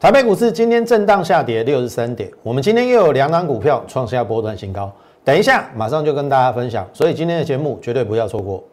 [0.00, 4.90] 台北股市今天震荡下跌六十三点，我们今天又有两档股票创下波段新高，
[5.22, 8.64] 等一下马上就跟大家分享，所以今天的节目绝对不要错过。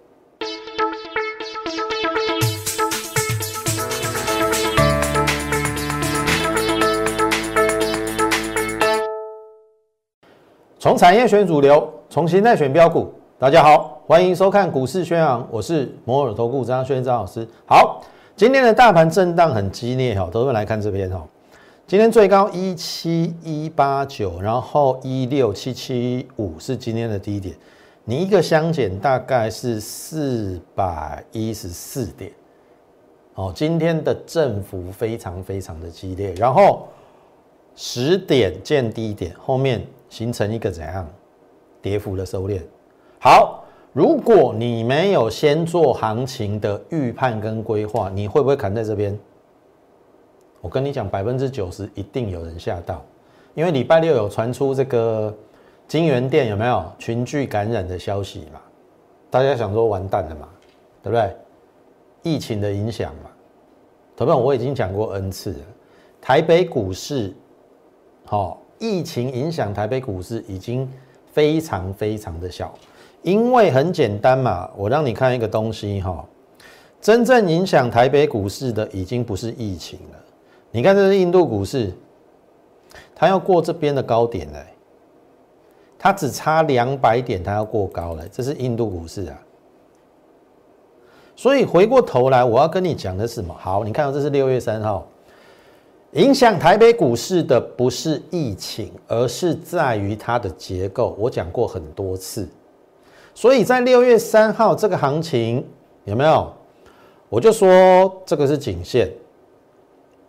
[10.80, 13.14] 从产业选主流，从形态选标股。
[13.38, 17.46] 大家好，欢迎收看股市宣扬，我是摩尔投顾张轩张老师。
[17.66, 18.02] 好。
[18.38, 21.27] 今天的大盘震荡很激烈哈，都们来看这边哈。
[21.87, 27.55] 今天最高一七一八九，然后一六七七五是今天的低点。
[28.04, 32.31] 你一个相减大概是四百一十四点。
[33.33, 36.88] 哦，今天的振幅非常非常的激烈，然后
[37.75, 41.09] 十点见低点，后面形成一个怎样
[41.81, 42.61] 跌幅的收敛。
[43.19, 43.64] 好。
[43.97, 49.17] 如果你没有先做行情的预判跟规划，你会不会砍在这边？
[50.61, 53.03] 我跟你讲，百分之九十一定有人吓到，
[53.56, 55.36] 因为礼拜六有传出这个
[55.88, 58.62] 金源店有没有群聚感染的消息嘛？
[59.31, 60.48] 大家想说完蛋了嘛，
[61.02, 61.36] 对不对？
[62.22, 63.31] 疫情的影响嘛，
[64.16, 65.59] 同样我已经讲过 N 次了，
[66.22, 67.34] 台北股市，
[68.25, 70.88] 好，疫情影响台北股市已经
[71.31, 72.72] 非常非常的小。
[73.23, 76.26] 因为很简单嘛，我让你看一个东西哈，
[77.02, 80.20] 真正影响台北股市的已经不是疫情了。
[80.72, 81.92] 你看这是印度股市，
[83.16, 84.66] 它要过这边的高点嘞，
[85.98, 88.28] 它只差两百点，它要过高了。
[88.30, 89.42] 这是印度股市啊。
[91.36, 93.54] 所以回过头来，我要跟你讲的是什么？
[93.58, 95.06] 好，你看到这是六月三号，
[96.14, 101.16] 影响台北股市的不是疫情，而是在于它的结构。
[101.20, 102.48] 我讲过很多次。
[103.38, 105.64] 所以在六月三号这个行情
[106.06, 106.52] 有没有？
[107.30, 109.12] 我就说这个是颈线，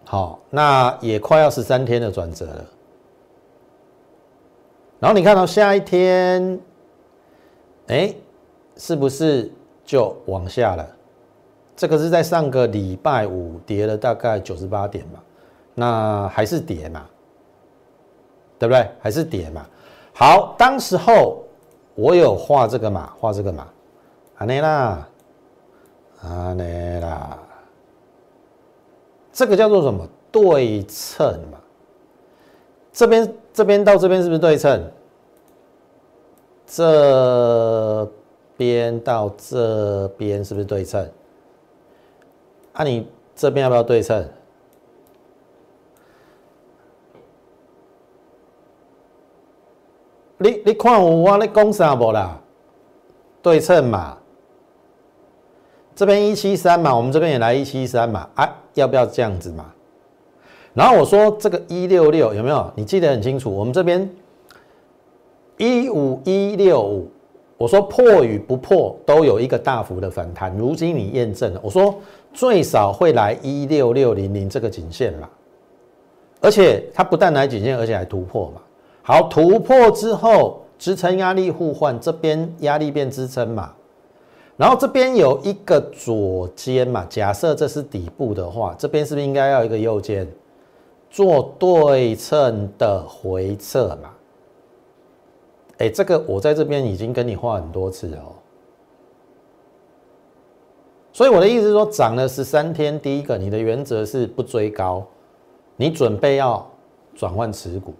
[0.04, 2.66] 好，那也快要十三天的转折了。
[5.00, 6.60] 然后你看到下一天，
[7.86, 8.14] 哎，
[8.76, 9.50] 是不是
[9.86, 10.86] 就往下了？
[11.74, 15.20] 这个是在上个礼拜五跌了大概九十八点嘛，
[15.74, 17.06] 那还是跌嘛，
[18.58, 18.86] 对不对？
[19.00, 19.64] 还是跌嘛。
[20.12, 21.42] 好，当时候。
[21.98, 23.66] 我有画这个嘛，画这个嘛，
[24.36, 25.08] 阿内啦，
[26.22, 27.36] 阿内啦，
[29.32, 31.58] 这个叫做什么对称嘛？
[32.92, 34.80] 这边这边到这边是不是对称？
[36.66, 38.08] 这
[38.56, 41.10] 边到这边是不是对称？
[42.74, 44.24] 啊，你这边要不要对称？
[50.38, 52.40] 你你看我你讲啥不啦？
[53.42, 54.16] 对称嘛，
[55.94, 59.64] 这边一七三嘛，我们这边也来一七三嘛，啊，要不要这样子嘛？
[60.74, 62.70] 然后我说这个一六六有没有？
[62.76, 64.08] 你记得很清楚，我们这边
[65.56, 67.08] 一五一六五，
[67.56, 71.94] 我说破与不破都有一个大幅的反弹，如今你验证了，我说
[72.32, 75.28] 最少会来一六六零零这个颈线嘛，
[76.40, 78.60] 而且它不但来颈线，而且还突破嘛。
[79.08, 83.72] 好，突破之后支撑压力互换，这边压力变支撑嘛，
[84.54, 90.28] 然后这边有一个左肩嘛，假设这是底部的话，这边是不是应该要一个右肩
[91.08, 94.10] 做对称的回撤嘛？
[95.78, 98.36] 哎，这个我在这边已经跟你画很多次哦，
[101.14, 105.02] 所以我的意思是说，涨了十三天，第一个你的原则是不追高，
[105.76, 106.70] 你准备要
[107.14, 107.94] 转换持股。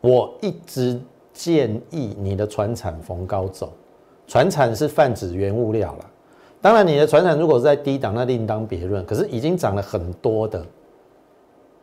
[0.00, 1.00] 我一直
[1.32, 3.72] 建议你的船产逢高走，
[4.26, 6.10] 船产是泛指原物料了。
[6.60, 9.04] 当然，你的船产如果是在低档，那另当别论。
[9.06, 10.64] 可是已经涨了很多的，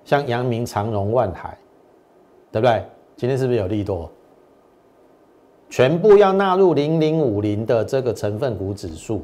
[0.04, 1.58] 像阳明、长荣、万海，
[2.52, 2.84] 对不对？
[3.18, 4.10] 今天是不是有利多？
[5.70, 9.24] 全部要纳入零零五零的这个成分股指数，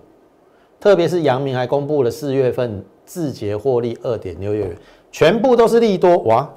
[0.79, 4.77] 特别是阳明还公布了四月份字节获利二点六亿元，
[5.11, 6.49] 全部都是利多哇！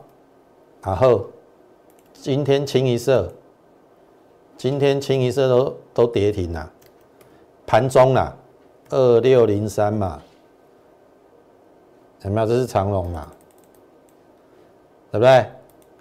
[0.82, 1.26] 然后。
[2.24, 3.30] 今天清一色，
[4.56, 6.72] 今天清一色都都跌停了，
[7.66, 8.34] 盘中了
[8.88, 10.22] 二六零三嘛，
[12.22, 12.46] 有没有？
[12.46, 13.30] 这是长龙嘛，
[15.12, 15.44] 对不对？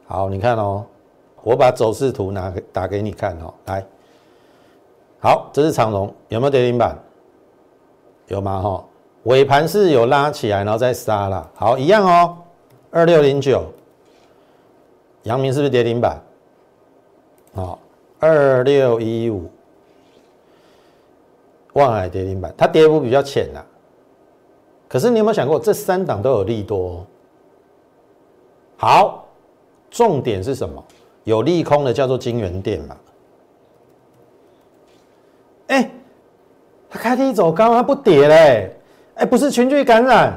[0.05, 0.85] 好，你看哦，
[1.41, 3.85] 我把走势图拿给打给你看哦，来，
[5.19, 6.97] 好，这是长龙，有没有跌停板？
[8.27, 8.61] 有吗？
[8.61, 8.85] 哈，
[9.23, 12.37] 尾盘是有拉起来，然后再杀了，好，一样哦，
[12.91, 13.65] 二六零九。
[15.23, 16.21] 阳明是不是跌停板？
[17.53, 17.79] 好，
[18.19, 19.49] 二六一五，
[21.73, 23.63] 万海跌停板，它跌幅比较浅呐。
[24.87, 27.05] 可是你有没有想过，这三档都有利多？
[28.77, 29.25] 好，
[29.89, 30.83] 重点是什么？
[31.23, 32.97] 有利空的叫做金源店嘛。
[35.67, 35.89] 哎，
[36.89, 38.75] 它开低走高，它不跌嘞。
[39.15, 40.33] 哎，不是群聚感染。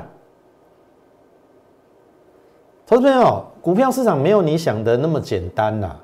[2.87, 5.97] 投资朋友，股票市场没有你想的那么简单呐。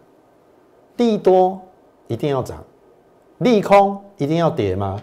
[0.97, 1.61] 利多
[2.09, 2.59] 一定要涨，
[3.39, 5.01] 利空一定要跌吗？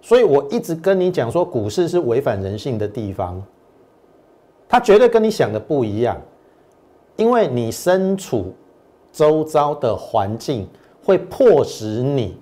[0.00, 3.40] 所以我一直跟你讲说，股市是违反人性的地方，
[4.68, 6.20] 它绝对跟你想的不一样，
[7.14, 8.52] 因为你身处
[9.12, 10.68] 周遭的环境
[11.04, 12.36] 会迫使你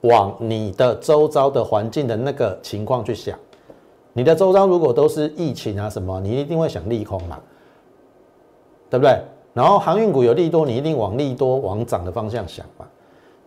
[0.00, 3.38] 往你的周遭的环境的那个情况去想。
[4.14, 7.38] 你的周遭如果都是疫情啊什么，你一定会想利空嘛，
[8.94, 9.20] 对不对？
[9.52, 12.86] 然后航运股有利多，你一定往利多往涨的方向想嘛。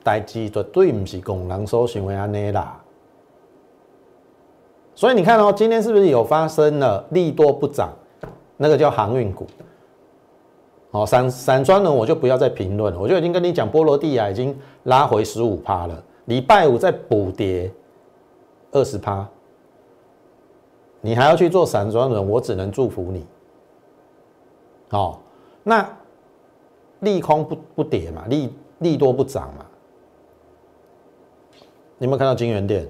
[0.03, 2.77] 代志绝对不是工人所想的安尼啦。
[4.93, 7.93] 所以你看哦，今天是不是有发生了利多不涨？
[8.57, 9.47] 那个叫航运股。
[10.91, 17.71] 哦，散散装轮我就不要再评论了，我就已经跟你讲，波罗的海已经拉回十五趴了，礼拜五再补跌
[18.73, 19.25] 二十趴，
[20.99, 23.25] 你还要去做散装人，我只能祝福你。
[24.89, 25.21] 好，
[25.69, 25.85] 那
[27.01, 29.65] 利空不不跌嘛，利利多不涨嘛？
[31.97, 32.87] 你有没有看到金源店？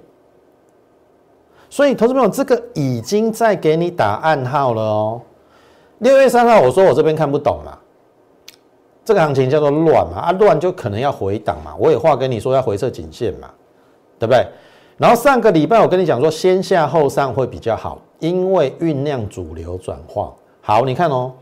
[1.71, 5.21] 所以，投资朋友，这个已经在给你打暗号了哦。
[5.97, 7.75] 六月三号，我说我这边看不懂嘛，
[9.03, 11.75] 这个行情叫做乱嘛，啊，乱就可能要回档嘛。
[11.79, 13.49] 我也话跟你说要回撤颈线嘛，
[14.19, 14.45] 对不对？
[14.97, 20.31] 然后上个礼拜我跟你讲说，先下后上会比较好，因为酝酿主流转化。
[20.61, 21.33] 好，你看哦，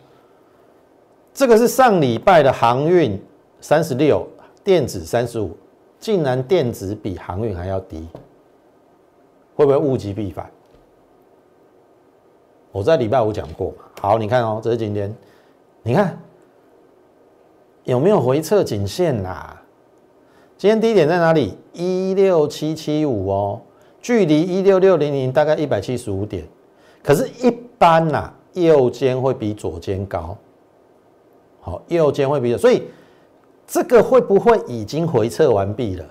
[1.36, 3.22] 这个是上礼拜的航运
[3.60, 4.26] 三十六，
[4.64, 5.52] 电子三十五，
[6.00, 8.08] 竟然电子比航运还要低。
[9.54, 10.50] 会不会物极必反？
[12.72, 13.74] 我在礼拜五讲过。
[14.00, 15.14] 好，你看哦，这是今天，
[15.84, 16.18] 你看
[17.84, 19.62] 有没有回撤颈线啦？
[20.58, 21.58] 今天低点在哪里？
[21.74, 23.62] 一六七七五哦，
[24.02, 26.46] 距离一六六零零大概一百七十五点。
[27.04, 30.38] 可是，一般呐，右肩会比左肩高。
[31.66, 32.84] 好，右肩会比较，所以
[33.66, 36.06] 这个会不会已经回撤完毕了？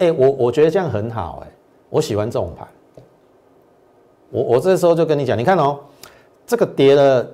[0.00, 1.50] 哎，我我觉得这样很好，哎，
[1.88, 2.68] 我喜欢这种盘。
[4.28, 5.80] 我我这时候就跟你讲，你看哦，
[6.46, 7.26] 这个跌了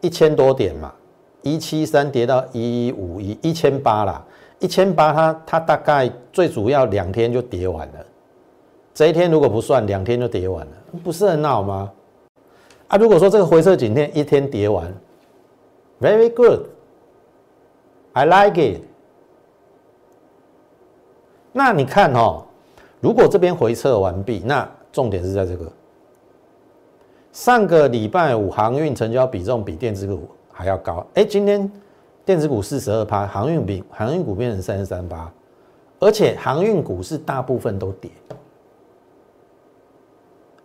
[0.00, 0.92] 一千多点嘛，
[1.42, 4.26] 一七三跌到一五一一千八啦，
[4.58, 8.04] 一千八它它大概最主要两天就跌完了。
[8.92, 10.72] 这一天如果不算，两天就跌完了，
[11.04, 11.92] 不是很好吗？
[12.90, 14.92] 啊，如果说这个回撤景天一天跌完
[16.00, 18.82] ，very good，I like it。
[21.52, 22.44] 那你看哦，
[23.00, 25.70] 如果这边回撤完毕，那重点是在这个。
[27.32, 31.70] 上个礼拜五航运成交比重比电子股还要高，哎，今天
[32.24, 35.32] 电子股四十二趴，航运比航运股变成三十三趴，
[36.00, 38.10] 而且航运股是大部分都跌，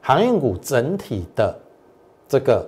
[0.01, 1.55] 航运股整体的
[2.27, 2.67] 这个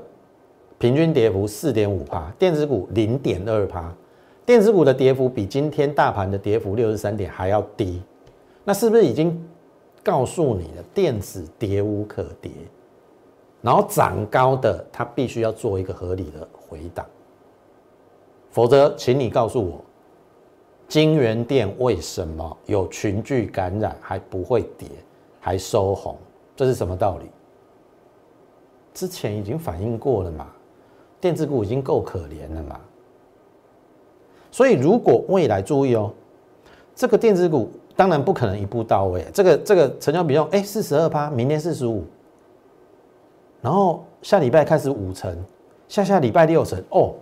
[0.77, 3.93] 平均跌幅四点五趴，电子股零点二趴。
[4.45, 8.01] 电子股的跌幅比今天大盘的跌幅六十三点还要低，
[8.63, 9.37] 那是不是已经
[10.01, 10.83] 告诉你了？
[10.93, 12.49] 电子跌无可跌，
[13.61, 17.05] 然后涨高的它必须要做一个合理的回档，
[18.51, 19.81] 否则，请你告诉我，
[20.87, 24.87] 金源店为什么有群聚感染还不会跌，
[25.41, 26.15] 还收红？
[26.55, 27.25] 这是什么道理？
[28.97, 30.47] 之前已经反映过了嘛？
[31.21, 32.79] 电子股已经够可怜了嘛？
[34.49, 36.11] 所以，如果未来注意哦，
[36.95, 39.23] 这个电子股当然不可能一步到位。
[39.31, 42.05] 这个这个成交比重，哎，四十二趴，明天四十五，
[43.61, 45.45] 然后下礼拜开始五成，
[45.87, 47.13] 下下礼拜六成哦。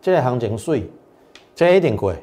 [0.00, 0.88] 这个行情税，
[1.56, 2.22] 这一点贵，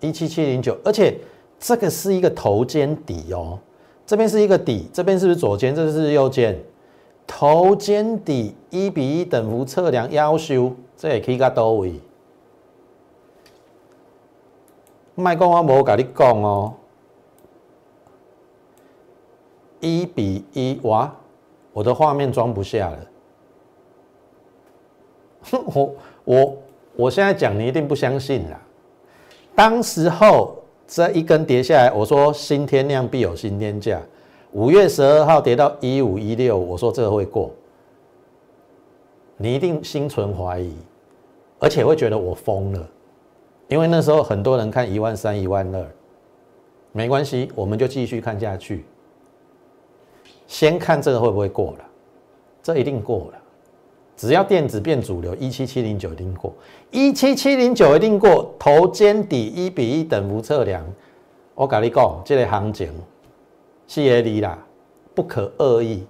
[0.00, 1.18] 一七七零九，而且
[1.58, 3.58] 这个是一个头肩底哦，
[4.06, 5.74] 这边是一个底，这边是不是左肩？
[5.76, 6.58] 这是右肩，
[7.30, 12.00] 头肩底一比一等幅测量要求，这也可以个到位。
[15.14, 16.72] 卖讲我无跟你讲哦，
[19.80, 21.14] 一比一哇，
[21.72, 22.98] 我的画面装不下了。
[25.74, 25.94] 我
[26.24, 26.56] 我
[26.96, 28.58] 我现在讲你一定不相信啦。
[29.54, 30.56] 当时候
[30.86, 34.00] 这一根跌下来，我说新天量必有新天价。
[34.52, 37.50] 五月十二号跌到一五一六，我说这个会过，
[39.36, 40.74] 你一定心存怀疑，
[41.58, 42.88] 而且会觉得我疯了。
[43.68, 45.86] 因为那时候很多人看一万三、一万二，
[46.92, 48.84] 没关系，我们就继续看下去。
[50.46, 51.84] 先看这个会不会过了，
[52.62, 53.38] 这一定过了。
[54.16, 56.52] 只要电子变主流，一七七零九一定过，
[56.90, 58.50] 一七七零九一定过。
[58.58, 60.82] 头肩底一比一等幅测量，
[61.54, 62.90] 我跟你讲，这个行情
[63.88, 64.64] 四 A 里啦，
[65.12, 66.06] 不可恶意。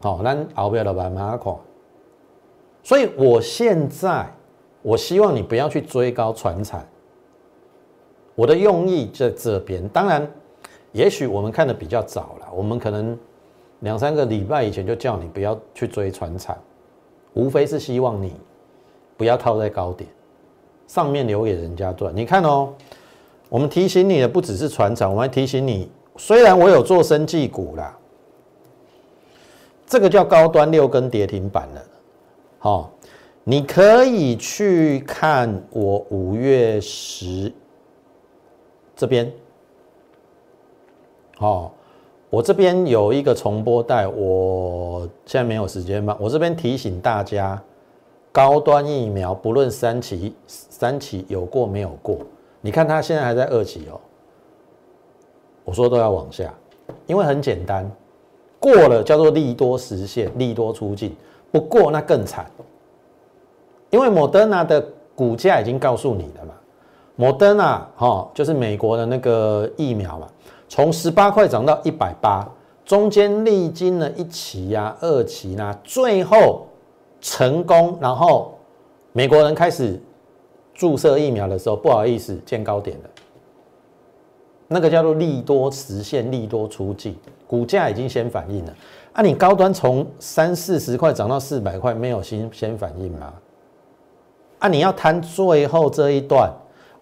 [0.00, 1.56] 好，咱后边的慢慢看。
[2.82, 4.30] 所以我现在，
[4.82, 6.86] 我希望你不要去追高传产。
[8.34, 10.30] 我的用意在这边，当然，
[10.92, 13.18] 也许我们看的比较早了，我们可能。
[13.82, 16.58] 两三个礼拜以前就叫你不要去追传产，
[17.34, 18.34] 无非是希望你
[19.16, 20.10] 不要套在高点
[20.88, 22.12] 上面留给人家赚。
[22.12, 22.74] 你看哦，
[23.48, 27.96] 我们提醒你的不只是船长，我们还提醒你，虽然我有做生技股啦，
[29.86, 31.82] 这个叫高端六根跌停板了。
[32.58, 32.90] 好，
[33.44, 37.52] 你可以去看我五月十
[38.94, 39.32] 这边，
[41.36, 41.72] 好。
[42.30, 46.14] 我这边有一个重播带，我现在没有时间嘛。
[46.20, 47.58] 我这边提醒大家，
[48.30, 52.18] 高端疫苗不论三期，三期有过没有过，
[52.68, 53.98] 你看它现在还在二期哦。
[55.64, 56.52] 我说都要往下，
[57.06, 57.90] 因为很简单，
[58.60, 61.16] 过了叫做利多实现，利多出尽，
[61.50, 62.44] 不过那更惨，
[63.88, 66.52] 因为莫德纳的股价已经告诉你了嘛。
[67.16, 70.28] 莫德纳哈，就是美国的那个疫苗嘛。
[70.68, 72.46] 从十八块涨到一百八，
[72.84, 76.66] 中间历经了一期呀、二期呢，最后
[77.18, 78.58] 成功，然后
[79.14, 79.98] 美国人开始
[80.78, 83.10] 注射疫苗的时候，不好意思，见高点了。
[84.68, 87.18] 那个叫做利多实现，利多出尽，
[87.48, 88.74] 股价已经先反应了。
[89.12, 93.34] 啊，你高端从三四十块涨到四百块，没有先先反应吗？
[94.60, 96.52] 啊，你要贪最后这一段，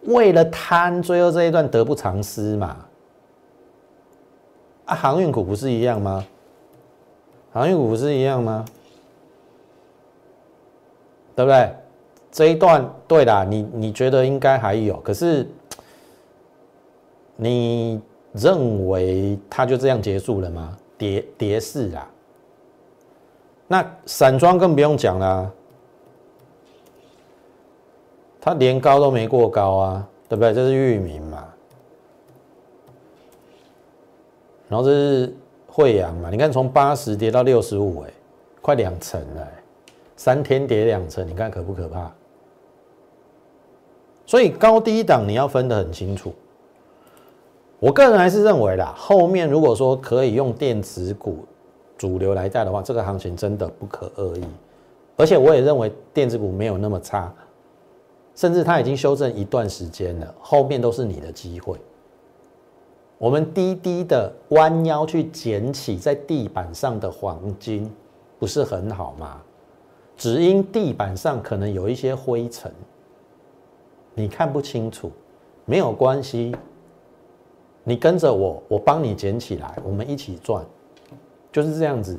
[0.05, 2.79] 为了贪最后这一段，得不偿失嘛。
[4.87, 6.25] 啊，航运股不是一样吗？
[7.53, 8.65] 航运股不是一样吗？
[11.35, 11.71] 对不对？
[12.37, 15.49] 这一段对啦，你你觉得应该还有，可是
[17.35, 17.99] 你
[18.35, 20.77] 认为它就这样结束了吗？
[20.99, 22.07] 跌跌势啊，
[23.67, 25.51] 那散装更不用讲了，
[28.39, 30.53] 它连高都没过高啊，对不对？
[30.53, 31.43] 这是域名嘛。
[34.69, 35.35] 然后这是
[35.67, 36.29] 惠阳嘛？
[36.29, 38.11] 你看从八十跌到六十五，哎，
[38.61, 39.49] 快两成了，
[40.19, 42.13] 三天跌两成，你看可不可怕？
[44.27, 46.33] 所以高低档你要分得很清楚。
[47.79, 51.45] 我个人还是认为啦，后面如果说可以用电子股
[51.97, 54.45] 主流来带的话，这个行情真的不可恶意。
[55.17, 57.33] 而且我也认为电子股没有那么差，
[58.35, 61.79] 甚至它已经修正一段时间了，后面都是你的机会。
[63.19, 67.91] 我们低低的弯腰去捡起在地板上的黄金，
[68.39, 69.41] 不是很好吗？
[70.19, 72.71] 只因地板上可能有一些灰尘，
[74.19, 75.13] 你看不清楚，
[75.67, 76.57] 没有关系，
[77.85, 80.65] 你跟着我，我帮你捡起来，我们一起赚，
[81.53, 82.19] 就是这样子。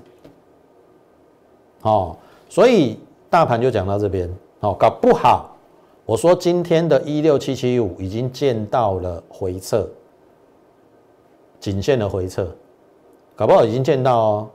[1.81, 2.15] 哦，
[2.47, 2.99] 所以
[3.31, 5.57] 大盘就讲到这边，哦，搞不好，
[6.05, 9.89] 我说今天的一六七七五已经见到了回撤。
[11.59, 12.55] 颈线的回撤，
[13.35, 14.49] 搞不好已经见到哦。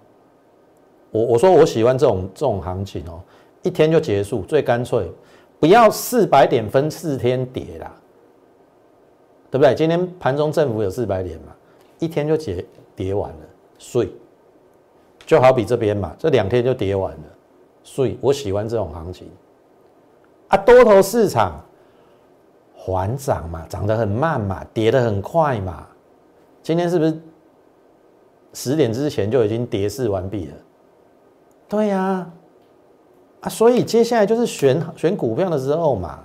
[1.10, 3.20] 我我说我喜欢这种这种行情哦，
[3.62, 5.10] 一天就结束，最干脆，
[5.62, 7.92] 不要四百点分四天跌啦，
[9.48, 9.72] 对不对？
[9.76, 11.54] 今天盘中政府有四百点嘛，
[12.00, 12.66] 一天就结
[12.96, 13.38] 跌完了，
[13.78, 14.12] 所以
[15.24, 17.24] 就好比这边嘛，这两天就跌完了，
[17.84, 19.30] 所以我喜欢这种行情
[20.48, 20.56] 啊。
[20.56, 21.64] 多头市场
[22.74, 25.86] 缓涨嘛，涨得很慢嘛，跌得很快嘛。
[26.60, 27.16] 今天是不是
[28.52, 30.54] 十点之前就已经跌势完毕了？
[31.68, 32.28] 对呀，
[33.42, 36.18] 啊所以接下来就是选选股票的时候嘛。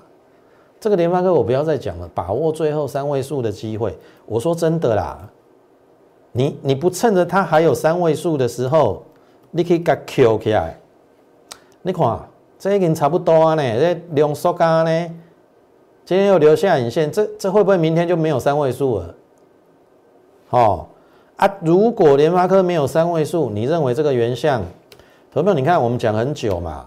[0.79, 3.97] 这个联发科我不要再讲了，把握最后三位数的机会。
[4.27, 5.17] 我说真的啦，
[6.31, 9.03] 你你不趁着它还有三位数的时候，
[9.49, 10.77] 你可以给 Q 起来。
[11.81, 12.19] 你看，
[12.59, 15.15] 这已经差不多啊呢，这量缩干呢，
[16.05, 19.15] 今天又留下影线，这这会不会明天就没有三位数了？
[20.51, 20.85] 哦
[21.37, 21.51] 啊！
[21.61, 24.63] 如果联发科没有三位数，你认为这个原相？
[25.33, 26.85] 投票，你看我们讲很久嘛，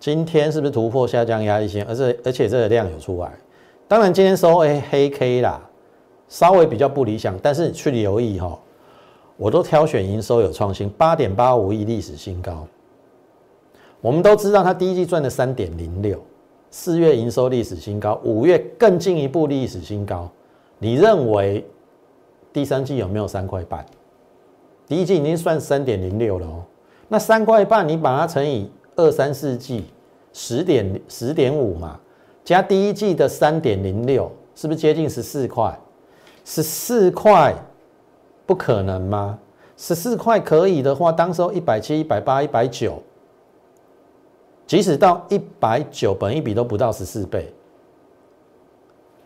[0.00, 1.84] 今天是不是突破下降压力线？
[1.86, 3.32] 而且而且这个量有出来，
[3.86, 5.60] 当然今天收黑黑 K 啦，
[6.28, 8.58] 稍微比较不理想，但是去留意哈，
[9.36, 12.66] 我都挑选营收有创新，八点八五亿历史新高。
[14.00, 16.22] 我们都知道它第一季赚了三点零六，
[16.70, 20.28] 四月营收历史新高，五月更进一步历史新高。
[20.78, 21.64] 你认为？
[22.50, 23.84] 第三季有没有三块半？
[24.86, 26.64] 第一季已经算三点零六了哦。
[27.06, 29.84] 那三块半你把它乘以二三四季，
[30.32, 31.98] 十点十点五嘛，
[32.44, 35.78] 加第一季的三点零六，是不是接近十四块？
[36.44, 37.54] 十四块
[38.44, 39.38] 不可能吗？
[39.76, 43.00] 十四块可以的话，当时候一百七、一百八、一百九，
[44.66, 47.54] 即使到一百九，本一比都不到十四倍，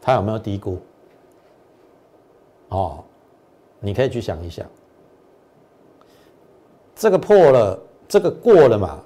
[0.02, 0.78] 它有没有低估？
[2.68, 3.02] 哦，
[3.80, 4.66] 你可以去想一想，
[6.94, 9.00] 这个破了，这个过了嘛，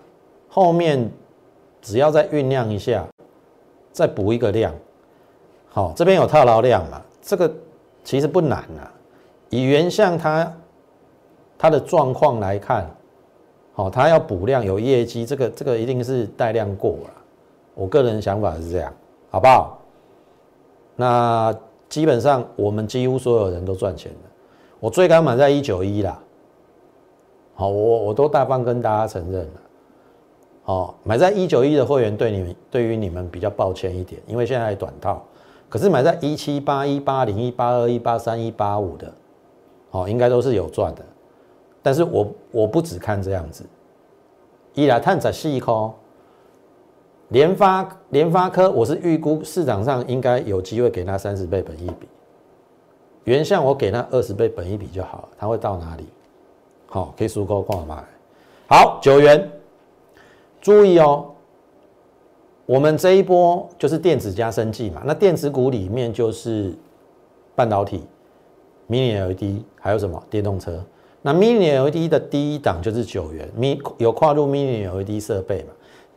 [0.57, 1.13] 后面
[1.83, 3.07] 只要再酝酿一下，
[3.93, 4.73] 再补一个量，
[5.69, 7.53] 好，这边有套牢量嘛，这个
[8.03, 8.91] 其实不难啊，
[9.51, 10.51] 以原相它。
[11.59, 12.87] 它的状况来看，
[13.75, 17.11] 好，它要补量有业绩，这个这个一定是带量过了。
[17.75, 18.91] 我个人想法是这样，
[19.31, 19.79] 好不好？
[20.97, 21.55] 那
[21.91, 24.31] 基本上我们几乎所有人都赚钱了。
[24.81, 26.19] 我最高买在一九一啦，
[27.55, 29.61] 好，我我都大方跟大家承认了。
[30.67, 35.25] 哦，买在一九一的会员对你们对于你们比较抱歉一点，因为现在短套。
[35.69, 39.13] 可是买在一七八、一八零、一八二、一八三、一八五的，
[39.91, 41.03] 哦，应该都是有赚的。
[41.83, 43.65] 但是我我不只看这样子，
[44.75, 45.93] 一来探仔细科，
[47.29, 52.09] 联发联发科，我是预估市场上应该有机会给他三十倍本一比，
[53.25, 56.07] 原相我给他二十倍本一比就好了，他会到哪里？
[56.87, 58.05] 好，可以收购挂买。
[58.69, 59.49] 好，九元，
[60.67, 61.25] 注意哦，
[62.67, 66.75] 我们这一波就是电子加生技嘛，那电子股里面就是
[67.55, 68.03] 半导体、
[68.91, 70.83] Mini LED，还有什么电动车。
[71.23, 75.69] 那 Mini LED 的第一档就是九元，Mi 有跨入 Mini LED 设备嘛？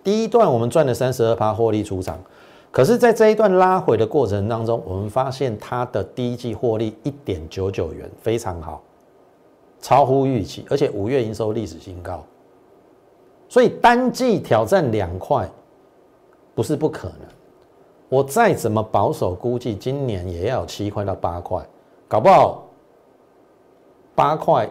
[0.03, 2.19] 第一段我们赚了三十二趴获利出场，
[2.71, 8.81] 可是，在这一段拉回的过程当中，我们发现它的第一季获利一点九九元非常好，
[9.79, 12.25] 超乎预期，而且五月营收历史新高，
[13.49, 15.49] 所以单季挑战两块
[16.55, 17.27] 不是不可能。
[18.07, 21.61] 我再怎么保守估计，今年也要七块到八块，
[22.07, 22.63] 搞不好
[24.15, 24.69] 八块。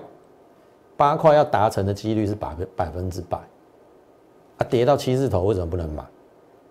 [0.96, 3.38] 八块要达成的几率是百分百分之百，
[4.56, 6.04] 啊，跌到七字头为什么不能买？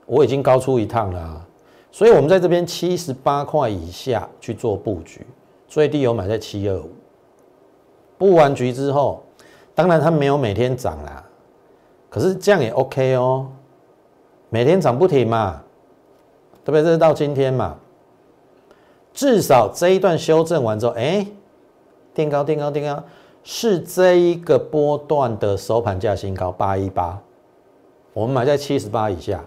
[0.05, 1.47] 我已经高出一趟了，
[1.93, 5.25] 所以我们在这边七十八块以下去做布局，
[5.65, 6.89] 最低有买在七二五，
[8.17, 9.23] 布完局之后，
[9.73, 11.23] 当然它没有每天涨啦，
[12.09, 13.47] 可是这样也 OK 哦，
[14.49, 15.61] 每天涨不停嘛，
[16.63, 17.77] 特别是到今天嘛，
[19.13, 21.27] 至少这一段修正完之后，哎，
[22.13, 23.03] 垫高垫高垫高。
[23.49, 27.17] 是这一个波段的收盘价新高八一八，
[28.11, 29.41] 我们买在七十八以下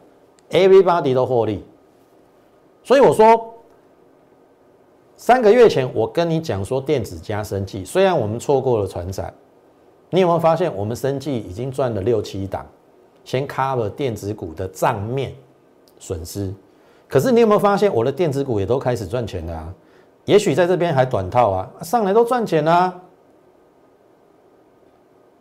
[0.48, 1.62] ，everybody 都获利。
[2.82, 3.52] 所以我说，
[5.16, 9.34] 三个月前我跟你讲说电子加生技，虽然我们错过了船展，
[10.10, 12.66] 你有没有发现我们生计已经赚了六七档，
[13.24, 15.32] 先 cover 电子股的账面
[15.98, 16.52] 损失。
[17.08, 19.74] 可是你有没有发现我的电子股也都开始赚钱了？
[20.26, 23.00] 也许在这边还短套啊，上来都赚钱啊。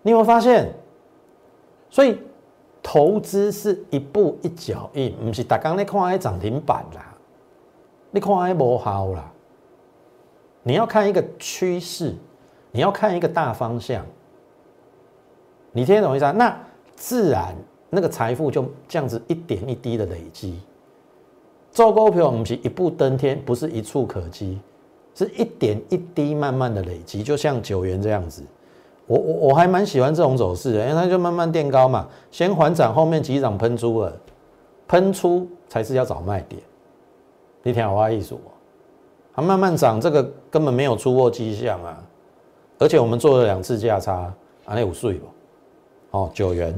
[0.02, 0.72] 你有没有发现？
[1.90, 2.18] 所以
[2.82, 7.14] 投资是一步一脚印，不是大刚你看那涨停板啦，
[8.12, 9.32] 你看那无效啦。
[10.64, 12.16] 你要看一个趋势，
[12.72, 14.06] 你要看一个大方向，
[15.72, 16.32] 你听懂意思啊？
[16.32, 16.58] 那
[16.96, 17.56] 自然
[17.90, 20.60] 那个财富就这样子一点一滴的累积。
[21.72, 24.60] 做股票我们是一步登天，不是一触可及，
[25.14, 28.44] 是一点一滴慢慢的累积，就像九元这样子。
[29.06, 34.14] 我我我还蛮喜欢这种走势的，因为它就慢慢垫高嘛，先缓涨，后面急涨喷出了，
[34.88, 36.62] 喷出才是要找卖点。
[37.64, 38.40] 你听我意思哦，
[39.34, 42.04] 它慢慢涨，这个根本没有出货迹象啊，
[42.78, 44.14] 而且我们做了两次价差，
[44.66, 45.26] 啊，那五岁不？
[46.12, 46.74] 哦，九元。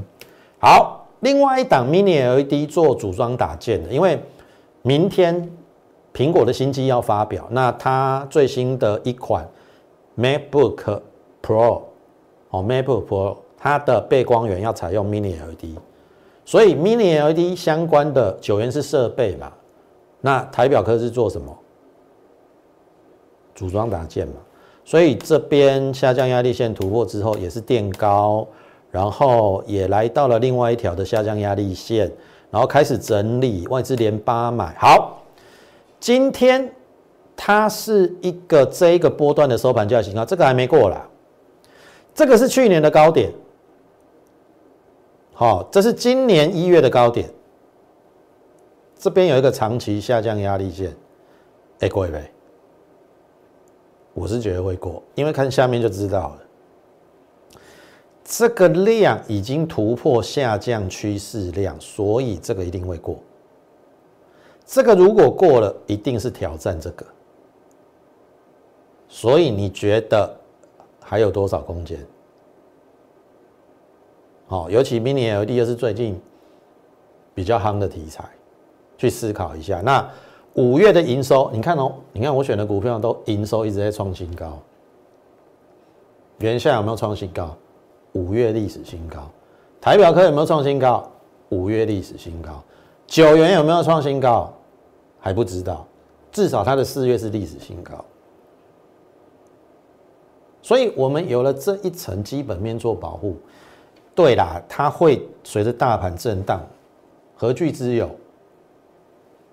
[0.60, 4.20] 好，另外一档 Mini LED 做组装打件的，因为
[4.82, 5.50] 明天
[6.14, 9.48] 苹果的新机要发表，那它最新的一款
[10.18, 11.02] MacBook
[11.42, 11.82] Pro。
[12.50, 15.78] 哦，MacBook Pro 它的背光源要采用 Mini LED，
[16.44, 19.52] 所以 Mini LED 相关的九元是设备嘛？
[20.20, 21.58] 那台表科是做什么？
[23.56, 24.34] 组装打件嘛。
[24.84, 28.46] 所以这边下降压力线突破之后，也是垫高，
[28.92, 32.12] 然后也来到了另外一条的下降压力线，
[32.50, 34.76] 然后开始整理，外资连八买。
[34.78, 35.24] 好，
[36.00, 36.70] 今天
[37.36, 41.08] 它是一个这一个波段的收盘价型啊，这个还没过啦。
[42.14, 43.32] 这个是去年的高点，
[45.34, 47.30] 好，这是今年一月的高点。
[49.00, 50.94] 这边有一个长期下降压力线，
[51.80, 52.22] 哎，过没？
[54.14, 56.38] 我是觉得会过，因为看下面就知道了。
[58.34, 63.20] 这个量已经突破下降趋势量，所以这个一定会过。
[64.66, 67.06] 这个如果过了，一定是挑战这个。
[69.10, 70.34] 所以你觉得
[71.02, 72.00] 还有多少空间？
[74.48, 76.18] 好，尤其 Mini LED 又是最近
[77.36, 78.24] 比较夯的题材，
[78.98, 79.82] 去思考一下。
[79.82, 80.10] 那
[80.54, 84.58] 五月的营收，你看哦，你看我选的股票都营收一直在创新高。
[86.38, 87.54] 原下有没有创新高？
[88.14, 89.30] 五月历史新高。
[89.80, 91.10] 台表科有没有创新高？
[91.50, 92.64] 五月历史新高。
[93.08, 94.54] 九元有没有创新高？
[95.20, 95.86] 还不知道，
[96.32, 98.04] 至少它的四月是历史新高。
[100.62, 103.36] 所以，我们有了这一层基本面做保护。
[104.14, 106.62] 对啦，它会随着大盘震荡，
[107.36, 108.10] 何惧之有？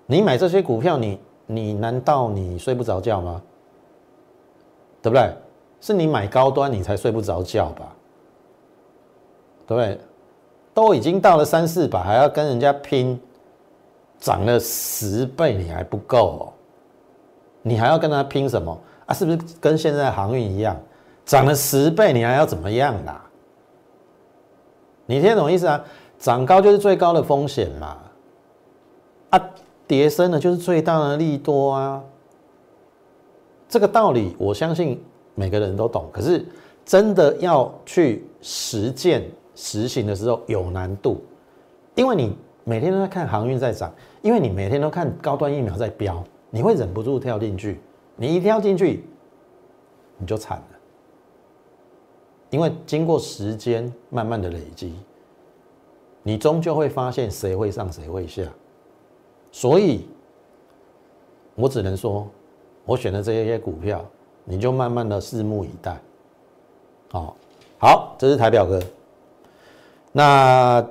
[0.05, 3.41] 你买这些股票，你你难道你睡不着觉吗？
[5.01, 5.33] 对不对？
[5.81, 7.95] 是你买高端，你才睡不着觉吧？
[9.69, 9.99] 对不对？
[10.73, 13.19] 都已经到了三四百，还要跟人家拼，
[14.17, 16.53] 涨了十倍，你还不够哦？
[17.61, 19.13] 你还要跟他拼什么啊？
[19.13, 20.75] 是不是跟现在航运一样，
[21.23, 23.23] 涨了十倍，你还要怎么样啦？
[25.05, 25.85] 你听懂意思啊？
[26.17, 27.97] 涨高就是最高的风险嘛，
[29.29, 29.49] 啊，
[29.85, 32.03] 跌升了就是最大的利多啊。
[33.67, 34.99] 这个道理，我相信。
[35.35, 36.45] 每个人都懂，可是
[36.83, 39.23] 真的要去实践
[39.59, 41.21] 实行的时候有难度，
[41.93, 47.81] 因为你每天都在看航运在涨，因为你每天都看高端疫苗在飙，你会忍不住跳进去。
[48.15, 49.03] 你一跳进去，
[50.17, 50.79] 你就惨了，
[52.51, 54.95] 因为经过时间慢慢的累积，
[56.23, 58.43] 你终究会发现谁会上谁会下，
[59.51, 60.07] 所以
[61.55, 62.25] 我只能说，
[62.85, 64.05] 我选的这些股票。
[64.45, 66.01] 你就慢慢的拭目以待，
[67.11, 67.35] 好，
[67.77, 68.81] 好，这是台表哥。
[70.11, 70.85] 那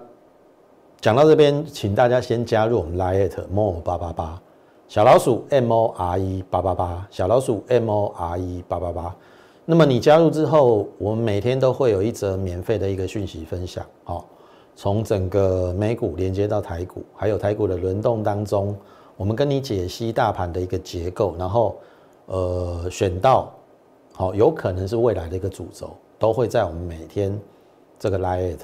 [1.00, 4.42] 讲到这边，请大家先加入我们 Lite More 八八八
[4.86, 9.14] 小老鼠 M O R E 八八八小老鼠 M O R E 八八八。
[9.64, 14.24] 那么你加入之后，我们每天都会有一则免费的一个讯息分享，好，
[14.74, 18.76] 从整个美股连接到台股，还有台股的轮动当中，
[19.16, 21.76] 我们跟你解析大盘的一个结构，然后。
[22.30, 23.50] 呃，选到
[24.12, 27.40] 好，有可能是未来的一个主轴，都会在我们每天
[27.98, 28.58] 这个 Lite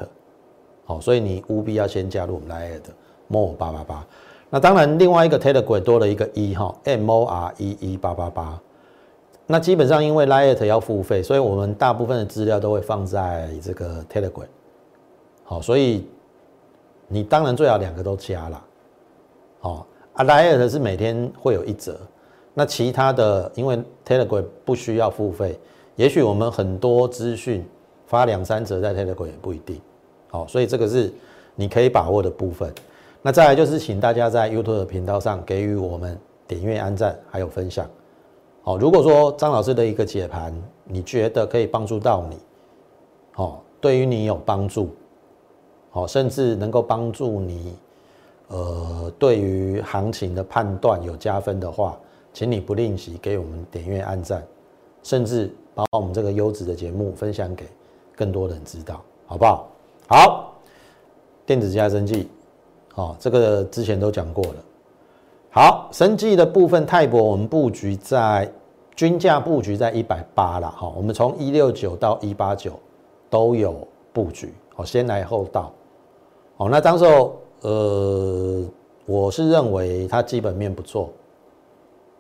[0.85, 2.81] 好，所以你务必要先加入我们 Lite
[3.29, 4.07] More 八八八。
[4.51, 8.61] 那当然，另外一个 Telegram 多了一个一哈，M O R E E 八八八。
[9.47, 14.47] 那基本上因为 Lite 要付费，所以我们大部分的资料都会放在这个 Telegram。
[15.42, 16.07] 好，所以
[17.09, 18.64] 你当然最好两个都加了。
[19.61, 21.99] 好，啊，Lite 是每天会有一折。
[22.55, 25.59] 那其他的，因为 Telegram 不需要付费，
[25.97, 27.66] 也许我们很多资讯
[28.07, 29.81] 发两三折在 Telegram 也不一定，
[30.35, 31.12] 好，所以这个是
[31.55, 32.75] 你可以把握的部分。
[33.23, 36.18] 那再来就是请大家在 YouTube 频道上给予我们
[36.49, 37.88] 点阅、按赞还有分享。
[38.64, 42.37] 好，如果说张老师的一个解盘，你觉得可以帮助到你，
[43.31, 44.88] 好，对于你有帮助，
[45.92, 47.77] 好，甚至能够帮助你，
[48.49, 51.97] 呃，对于行情的判断有加分的话。
[52.33, 54.44] 请你不吝惜给我们点阅、按赞，
[55.05, 57.64] 甚至把我们这个优质的节目分享给
[58.16, 59.68] 更多人知道，好不好？
[60.07, 60.55] 好，
[61.47, 62.29] 电子加生技，
[62.95, 64.55] 哦，这个之前都讲过了。
[65.51, 68.51] 好，生技的部分，泰博我们布局在
[68.95, 72.73] 均价布局在一百八了，哈，我们从一六九到一八九
[73.31, 75.73] 都有布局，哦，先来后到，
[76.59, 78.64] 哦，那当时候，呃，
[79.07, 81.11] 我是认为它基本面不错。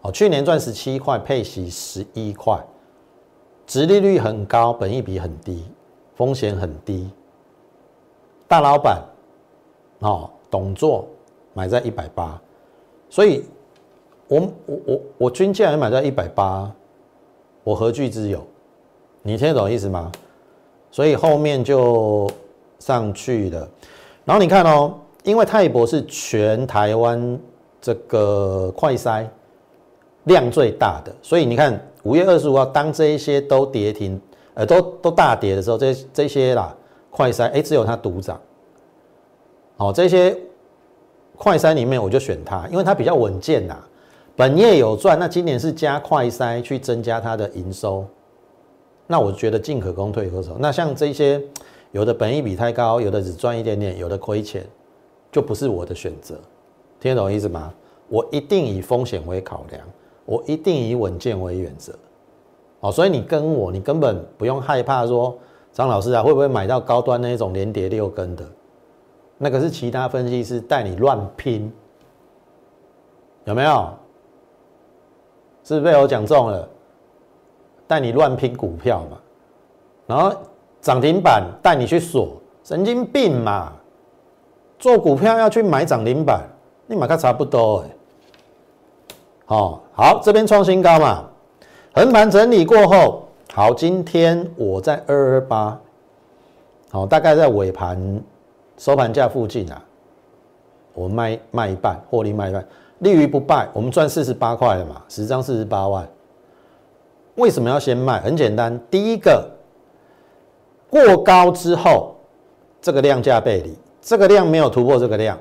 [0.00, 2.58] 哦，去年赚十七块，配息十一块，
[3.66, 5.64] 殖利率很高，本益比很低，
[6.14, 7.10] 风险很低。
[8.54, 9.02] 大老板，
[9.98, 11.08] 哦，董座
[11.54, 12.40] 买在一百八，
[13.10, 13.44] 所以，
[14.28, 16.70] 我我我我均价也买在一百八，
[17.64, 18.46] 我何惧之有？
[19.22, 20.12] 你听得懂意思吗？
[20.92, 22.30] 所以后面就
[22.78, 23.68] 上去了。
[24.24, 27.36] 然后你看哦，因为泰博是全台湾
[27.80, 29.26] 这个快筛。
[30.26, 34.18] 量最大的，所以你看五月二十五号，当这一些都跌停，
[34.54, 36.74] 呃，都都大跌的时候，这这些啦，
[37.14, 38.40] 快筛，哎，只有它独涨。
[39.76, 40.36] 好，这些
[41.36, 43.76] 快筛里面，我就选它，因为它比较稳健呐，
[44.34, 48.04] 本业有赚，那今年是加快筛去增加它的营收，
[49.06, 50.56] 那我觉得进可攻，退可守。
[50.58, 51.40] 那像这些
[51.92, 54.66] 有的本益比太高，有的只赚一点点，有的亏钱，
[55.30, 56.34] 就不是我的选择，
[56.98, 57.72] 听得懂意思吗？
[58.08, 59.80] 我一定以风险为考量。
[60.26, 61.92] 我一定以稳健为原则，
[62.80, 65.36] 哦，所以你跟我，你根本不用害怕说
[65.74, 68.44] 张老师啊，会不会买到高端那种连跌六根的？
[69.36, 71.70] 那个是其他分析师带你乱拼，
[73.44, 73.88] 有没有？
[75.64, 76.68] 是不是被我讲中了？
[77.88, 79.18] 带你乱拼股票嘛，
[80.06, 80.32] 然后
[80.80, 83.72] 涨停板带你去锁，神经病嘛！
[84.78, 86.42] 做股票要去买涨停板，
[86.86, 87.90] 你买个差不多哎。
[89.46, 91.24] 好，好，这边创新高嘛，
[91.94, 93.23] 横盘整理过后，
[93.56, 95.80] 好，今天我在二二八，
[96.90, 98.20] 好，大概在尾盘
[98.76, 99.80] 收盘价附近啊，
[100.92, 102.66] 我卖卖一半，获利卖一半，
[102.98, 106.04] 立于不败，我们赚四十八块了嘛，十张四十八万。
[107.36, 108.20] 为什么要先卖？
[108.20, 109.48] 很简单，第一个
[110.90, 112.16] 过高之后，
[112.82, 115.38] 这个量价背离，这个量没有突破这个量。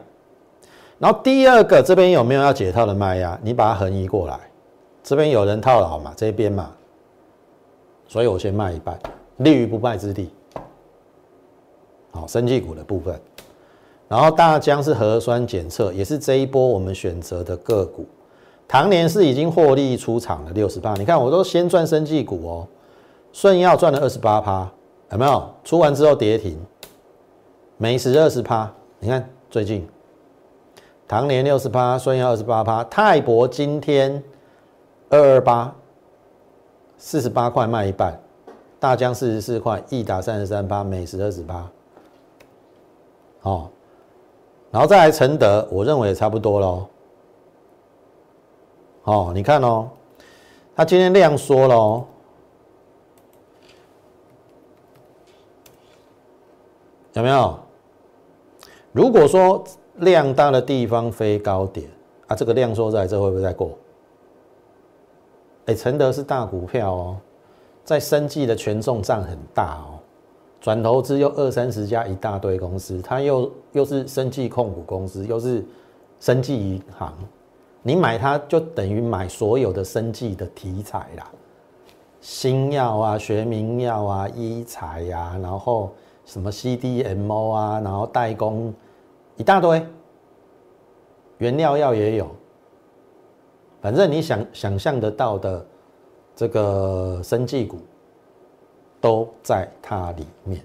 [0.99, 3.39] 然后第二个，这边有没有要解套的卖压？
[3.41, 4.39] 你把它横移过来，
[5.01, 6.13] 这边有人套牢嘛？
[6.15, 6.69] 这边嘛，
[8.13, 8.95] 所以我先卖一半，
[9.37, 10.29] 立于不败之地。
[12.11, 13.19] 好，生技股的部分，
[14.07, 18.05] 然后大疆是核酸检测，也是这一波我们选择的个股。
[18.67, 22.67] 唐年是已经获利出场了六十八，你看我都先赚生技股哦，
[23.31, 24.71] 顺药赚了二十八趴，
[25.11, 25.49] 有没有？
[25.63, 26.55] 出完之后跌停，
[27.77, 29.87] 美食二十趴，你看最近
[31.07, 34.23] 唐年六十八，顺药二十八趴，泰博今天
[35.09, 35.73] 二二八，
[37.05, 38.17] 四十八块卖一半，
[38.79, 41.69] 大疆四十四块，益达三十三八，美食二十八，
[43.41, 43.69] 哦，
[44.71, 46.87] 然后再来承德，我认为也差不多喽。
[49.03, 49.89] 哦，你看哦，
[50.77, 52.05] 它今天量缩了哦，
[57.11, 57.59] 有没有？
[58.93, 59.61] 如果说
[59.95, 61.85] 量大的地方飞高点
[62.27, 63.77] 啊，这个量缩在这会不会再过？
[65.65, 67.17] 哎，承德是大股票哦，
[67.85, 69.99] 在生计的权重占很大哦，
[70.59, 75.63] 转投资又二三十家一大堆公司，它又又是生计控股公司，又是
[76.19, 77.13] 生计银行。
[77.81, 81.29] 你买它就等于买所有的生计的题材啦，
[82.21, 85.91] 新药啊、学名药啊、医材呀，然后
[86.25, 88.73] 什么 CDMO 啊，然后代工
[89.35, 89.85] 一大堆，
[91.39, 92.29] 原料药也有，
[93.83, 95.65] 反正你想想象得到的
[96.33, 97.79] 这个生技股
[99.01, 100.63] 都在它里面，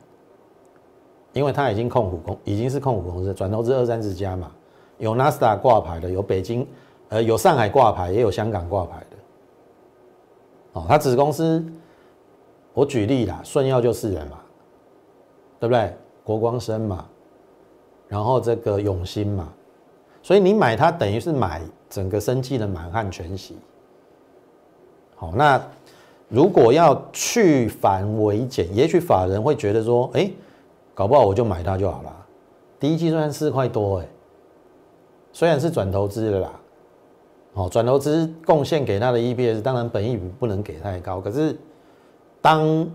[1.33, 4.53] 因为它已经控股公已经是控股公司，转投资二三十家嘛，
[4.99, 6.65] 有纳斯达挂牌的，有北京。
[7.11, 9.17] 呃，有上海挂牌，也有香港挂牌的。
[10.75, 11.65] 哦，它子公司，
[12.75, 14.39] 我举例啦，顺药就是人嘛，
[15.59, 15.97] 对不对？
[16.23, 17.09] 国光生嘛，
[18.09, 19.51] 然后这个永兴嘛，
[20.23, 23.57] 所以你买它等于是买整个生计的满汉全席。
[25.17, 25.61] 好，那
[26.29, 30.31] 如果要去繁为简，也许法人会觉得说，哎，
[30.95, 32.27] 搞不好我就买它就好了。
[32.79, 34.09] 第一季赚四块多，哎，
[35.33, 36.53] 虽然是转投资的啦。
[37.55, 41.21] 哦，转投资贡献给他的 EPS，当然本益不能给太高。
[41.21, 41.59] 可是，
[42.41, 42.89] 当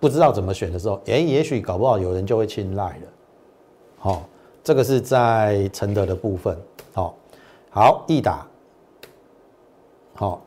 [0.00, 3.06] 不知道怎么选的时候，哎，也许搞不好有人就会青睐了。
[3.98, 4.22] 好，
[4.62, 6.56] 这个是在承德的部分。
[6.94, 7.14] 好，
[7.74, 8.46] 好，易达。
[10.14, 10.40] 好，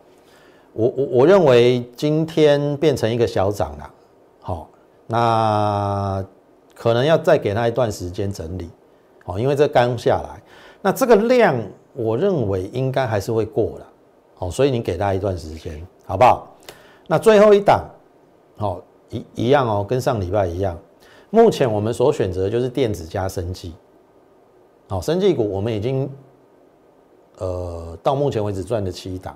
[0.72, 3.94] 我我我认为今天变成一个小涨了。
[4.40, 4.70] 好，
[5.08, 6.26] 那
[6.74, 8.70] 可能要再给他一段时间整理。
[9.26, 10.42] 好，因为这刚下来，
[10.82, 11.54] 那这个量。
[12.00, 13.88] 我认为应该还是会过了，
[14.36, 16.56] 好，所以你给他一段时间，好不好？
[17.08, 17.84] 那最后一档，
[18.56, 20.78] 好一一样哦，跟上礼拜一样。
[21.32, 23.74] 目前我们所选择就是电子加生技，
[24.88, 26.08] 好，生技股我们已经，
[27.38, 29.36] 呃，到目前为止赚了七档，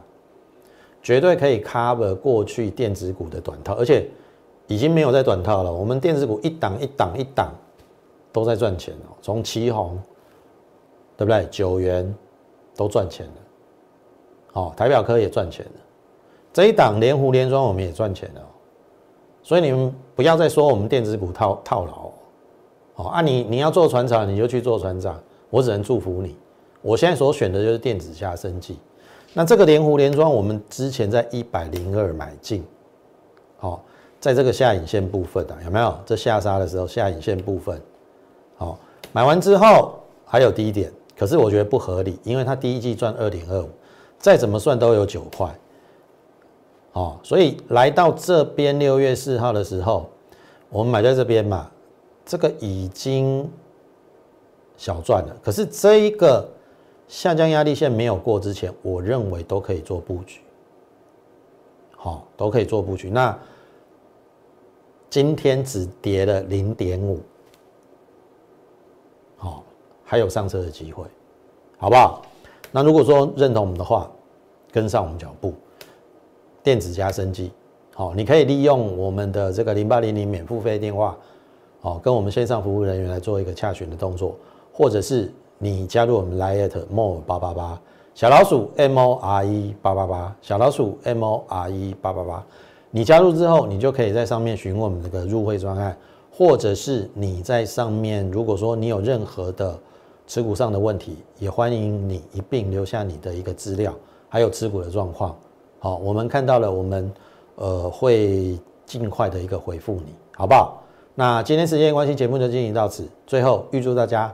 [1.01, 4.07] 绝对可以 cover 过去电子股的短套，而且
[4.67, 5.73] 已经没有在短套了。
[5.73, 7.51] 我们电子股一档一档一档
[8.31, 9.99] 都在赚钱哦，从旗红，
[11.17, 11.45] 对不对？
[11.51, 12.13] 九元。
[12.73, 13.33] 都赚钱了，
[14.53, 15.71] 哦，台表科也赚钱了，
[16.53, 18.41] 这一档连湖连庄我们也赚钱了，
[19.43, 22.11] 所以你们不要再说我们电子股套套牢，
[22.95, 26.35] 哦啊，你你要做船长你就去做船长，我只能祝福你。
[26.81, 28.77] 我现在所选的就是电子加生技，
[29.33, 32.63] 那这个连湖连庄我们之前在一百零二买进，
[33.57, 33.83] 好，
[34.19, 35.97] 在这个下影线部分啊，有没有？
[36.05, 37.81] 这下杀的时候下影线部分，
[38.57, 38.79] 好，
[39.11, 40.91] 买完之后还有低点。
[41.17, 43.69] 可是我觉得不合理，因为它第一季赚二点二五，
[44.17, 45.55] 再怎么算都有九块，
[46.93, 50.09] 哦，所以来到这边六月四号的时候，
[50.69, 51.69] 我们买在这边嘛，
[52.25, 53.47] 这个已经
[54.77, 55.37] 小赚了。
[55.43, 56.49] 可是这一个
[57.11, 60.39] 下降压力线没有过之前，我认为都可以做布局，
[61.97, 63.09] 好，都可以做布局。
[63.09, 63.37] 那
[65.09, 67.19] 今天只跌了零点五，
[69.35, 69.61] 好，
[70.05, 71.03] 还有上车的机会，
[71.77, 72.21] 好不好？
[72.71, 74.09] 那如果说认同我们的话，
[74.71, 75.53] 跟上我们脚步，
[76.63, 77.51] 电子加生技，
[77.93, 81.17] 好，你可以利用我们的这个零八零零免付费电话，
[81.81, 84.37] 哦，跟我们线上服务人员来做一个洽询的动作，
[84.71, 85.29] 或者是
[85.63, 87.79] 你加入我们 Line more 八八八
[88.15, 92.43] 小老鼠 M O R E 八八八小老鼠 M O R E 八八八。
[92.89, 95.95] 你加入之后，你就可以在上面询问我们这个入会专案，
[96.31, 99.79] 或者是你在上面，如果说你有任何的
[100.25, 103.93] 持股上的问题，也欢迎你一并留下你的一个资料，
[104.29, 105.35] 还有持股的状况。
[105.77, 107.13] 好，我们看到了，我们
[107.55, 110.81] 呃会尽快的一个回复你，好不好？
[111.13, 113.07] 那今天时间关系，节目就进行到此。
[113.27, 114.33] 最后预祝大家